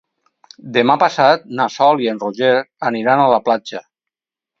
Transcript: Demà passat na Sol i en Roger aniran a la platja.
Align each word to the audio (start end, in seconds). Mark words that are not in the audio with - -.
Demà 0.77 0.95
passat 1.03 1.43
na 1.59 1.67
Sol 1.73 2.01
i 2.05 2.09
en 2.13 2.21
Roger 2.23 2.49
aniran 2.91 3.23
a 3.23 3.29
la 3.35 3.39
platja. 3.51 3.83